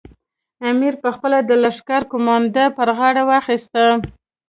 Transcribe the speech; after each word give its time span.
امیر 0.69 0.93
پخپله 1.03 1.39
د 1.49 1.51
لښکر 1.63 2.01
قومانده 2.11 2.65
پر 2.77 2.89
غاړه 2.97 3.23
واخیستله. 3.29 3.93